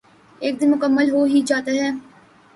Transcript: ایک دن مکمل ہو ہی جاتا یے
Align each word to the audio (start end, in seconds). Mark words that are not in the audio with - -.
ایک 0.43 0.53
دن 0.59 0.69
مکمل 0.73 1.07
ہو 1.13 1.21
ہی 1.31 1.39
جاتا 1.49 1.71
یے 1.79 1.87